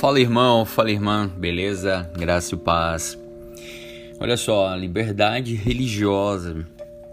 [0.00, 2.10] Fala irmão, fala irmã, beleza?
[2.16, 3.18] Graça e paz.
[4.18, 6.66] Olha só, liberdade religiosa.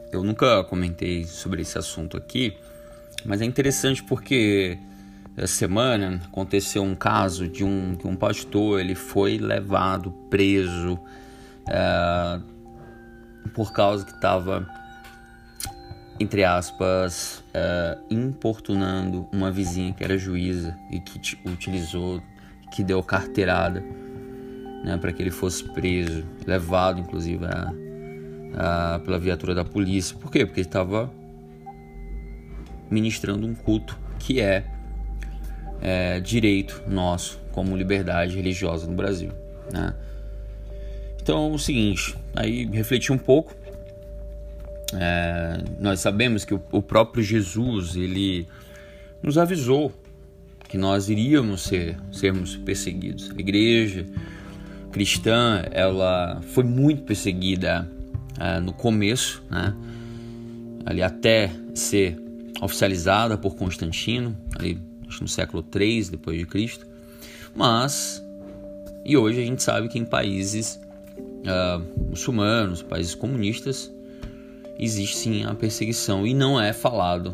[0.10, 2.56] Eu nunca comentei sobre esse assunto aqui,
[3.26, 4.80] mas é interessante porque
[5.36, 10.98] essa semana aconteceu um caso de um, que um pastor ele foi levado preso
[11.68, 12.40] é,
[13.54, 14.66] por causa que estava
[16.18, 22.24] entre aspas, é, importunando uma vizinha que era juíza e que utilizou
[22.72, 23.84] que deu carteirada
[24.84, 27.74] né, para que ele fosse preso, levado inclusive a,
[28.96, 30.16] a, pela viatura da polícia.
[30.18, 30.46] Por quê?
[30.46, 31.12] Porque ele estava
[32.90, 34.66] ministrando um culto que é,
[35.82, 39.32] é, direito nosso como liberdade religiosa no Brasil.
[39.72, 39.94] Né?
[41.22, 43.54] Então, o seguinte, aí refleti um pouco.
[44.94, 48.48] É, nós sabemos que o, o próprio Jesus ele
[49.22, 49.92] nos avisou
[50.68, 53.32] que nós iríamos ser sermos perseguidos.
[53.32, 54.06] A igreja
[54.92, 57.90] cristã ela foi muito perseguida
[58.38, 59.74] uh, no começo, né?
[60.86, 62.18] ali até ser
[62.62, 64.80] oficializada por Constantino, ali
[65.22, 66.86] no século 3 depois de Cristo.
[67.56, 68.22] Mas
[69.06, 70.80] e hoje a gente sabe que em países
[71.18, 73.92] uh, muçulmanos, países comunistas,
[74.78, 77.34] existe sim a perseguição e não é falado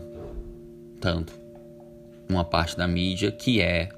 [1.00, 1.43] tanto
[2.30, 3.90] uma parte da mídia que é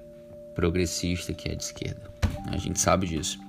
[0.53, 2.09] progressista, que é de esquerda.
[2.47, 3.39] A gente sabe disso.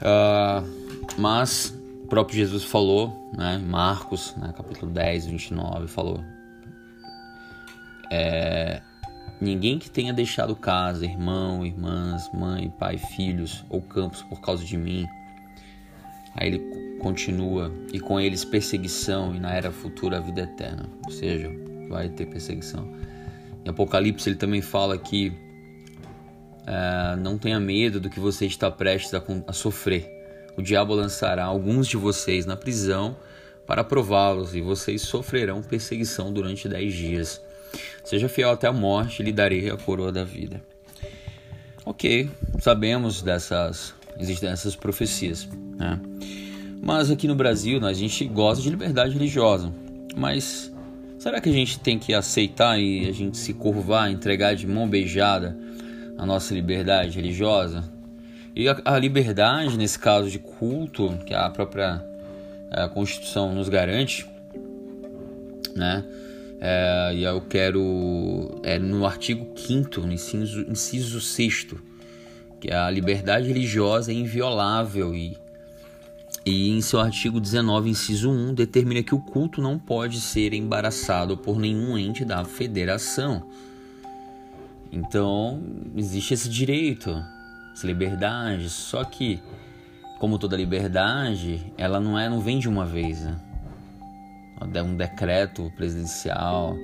[0.00, 6.20] Uh, mas o próprio Jesus falou, né, Marcos, né, capítulo 10, 29, falou:
[8.10, 8.82] é,
[9.40, 14.76] Ninguém que tenha deixado casa, irmão, irmãs, mãe, pai, filhos ou campos por causa de
[14.76, 15.06] mim.
[16.34, 20.88] Aí ele continua, e com eles perseguição, e na era futura a vida eterna.
[21.04, 21.50] Ou seja,
[21.88, 22.88] vai ter perseguição.
[23.64, 25.32] Em Apocalipse ele também fala que
[26.66, 30.10] é, não tenha medo do que você está prestes a, a sofrer.
[30.56, 33.16] O diabo lançará alguns de vocês na prisão
[33.66, 37.40] para prová-los e vocês sofrerão perseguição durante dez dias.
[38.04, 40.62] Seja fiel até a morte e lhe darei a coroa da vida.
[41.84, 42.30] Ok,
[42.60, 46.00] sabemos dessas existem essas profecias, né?
[46.80, 49.72] Mas aqui no Brasil a gente gosta de liberdade religiosa,
[50.14, 50.72] mas
[51.24, 54.86] Será que a gente tem que aceitar e a gente se curvar, entregar de mão
[54.86, 55.56] beijada
[56.18, 57.82] a nossa liberdade religiosa?
[58.54, 62.04] E a, a liberdade, nesse caso de culto, que a própria
[62.70, 64.26] a Constituição nos garante,
[65.74, 66.04] né?
[66.60, 71.68] É, e eu quero, é, no artigo 5, no inciso, inciso 6,
[72.60, 75.38] que a liberdade religiosa é inviolável e
[76.46, 81.36] e em seu artigo 19, inciso 1, determina que o culto não pode ser embaraçado
[81.36, 83.48] por nenhum ente da federação.
[84.92, 85.62] Então,
[85.96, 87.10] existe esse direito,
[87.72, 89.40] essa liberdade, só que
[90.18, 93.36] como toda liberdade, ela não é, não vem de uma vez, né?
[94.72, 96.76] É um decreto presidencial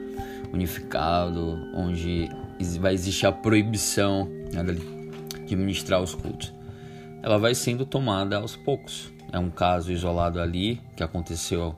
[0.53, 2.29] unificado onde
[2.79, 4.63] vai existir a proibição né,
[5.47, 6.53] de ministrar os cultos.
[7.23, 9.11] Ela vai sendo tomada aos poucos.
[9.33, 11.75] É um caso isolado ali que aconteceu,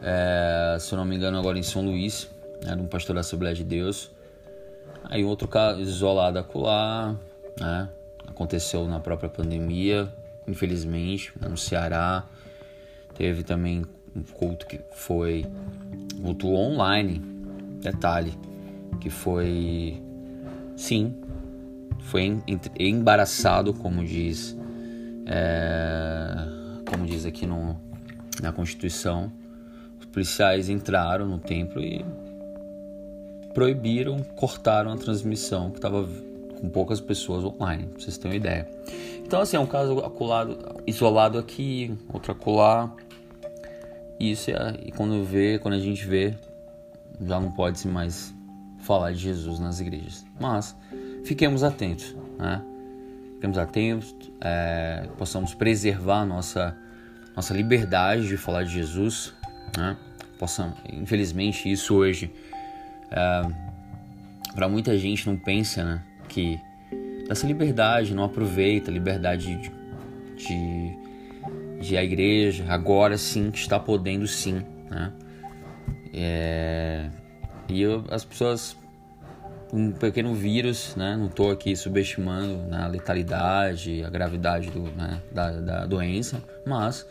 [0.00, 2.30] é, se eu não me engano, agora em São Luís,
[2.64, 4.10] né, de um pastor da Assembleia de Deus.
[5.04, 7.16] Aí outro caso isolado acolá,
[7.58, 7.88] né,
[8.26, 10.08] aconteceu na própria pandemia,
[10.46, 12.24] infelizmente, no Ceará.
[13.14, 15.44] Teve também um culto que foi
[16.22, 17.18] culto online,
[17.80, 18.32] detalhe,
[19.00, 20.00] que foi,
[20.76, 21.20] sim,
[21.98, 22.40] foi
[22.78, 24.56] embaraçado, como diz
[25.26, 26.34] é,
[26.88, 27.76] como diz aqui no,
[28.42, 29.32] na Constituição,
[29.98, 32.04] os policiais entraram no templo e
[33.52, 36.06] proibiram, cortaram a transmissão que estava
[36.60, 38.68] com poucas pessoas online, pra vocês terem uma ideia.
[39.24, 42.92] Então, assim, é um caso acolado, isolado aqui, outro acolá.
[44.18, 46.34] Isso é, e quando vê, quando a gente vê,
[47.20, 48.34] já não pode se mais
[48.80, 50.24] falar de Jesus nas igrejas.
[50.38, 50.76] Mas
[51.24, 52.62] fiquemos atentos, né?
[53.44, 56.74] Fiquemos atentos, é, possamos preservar nossa,
[57.36, 59.34] nossa liberdade de falar de Jesus.
[59.76, 59.96] Né?
[60.38, 62.32] Possamos, infelizmente, isso hoje,
[63.10, 63.42] é,
[64.54, 66.58] para muita gente não pensa né, que
[67.28, 69.70] dessa liberdade, não aproveita a liberdade de,
[70.36, 70.98] de,
[71.80, 74.62] de, a igreja, agora sim está podendo sim.
[74.90, 75.12] Né?
[76.14, 77.10] É,
[77.68, 78.74] e eu, as pessoas
[79.74, 81.16] um pequeno vírus, né?
[81.16, 87.04] Não estou aqui subestimando né, a letalidade, a gravidade do, né, da, da doença, mas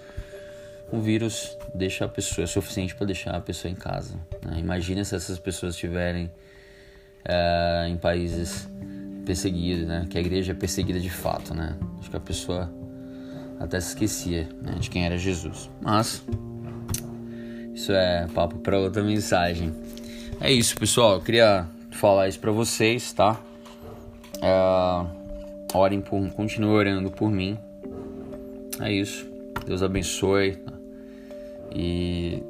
[0.90, 4.16] o vírus deixa a pessoa é suficiente para deixar a pessoa em casa.
[4.46, 4.60] Né?
[4.60, 6.32] Imagina se essas pessoas estiverem
[7.26, 8.70] é, em países
[9.26, 10.06] perseguido, né?
[10.10, 11.76] Que a igreja é perseguida de fato, né?
[12.00, 12.72] Acho que a pessoa
[13.60, 15.70] até se esquecia né, de quem era Jesus.
[15.82, 16.24] Mas
[17.74, 19.74] isso é papo para outra mensagem.
[20.40, 21.16] É isso, pessoal.
[21.16, 21.68] Eu queria
[22.04, 23.40] falar isso para vocês, tá?
[24.42, 27.58] É, orem por, continuem orando por mim.
[28.82, 29.26] É isso.
[29.66, 30.62] Deus abençoe
[31.74, 32.44] e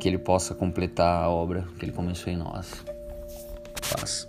[0.00, 2.84] que Ele possa completar a obra que Ele começou em nós.
[3.92, 4.28] Paz.